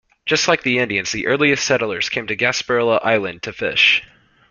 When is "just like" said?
0.25-0.63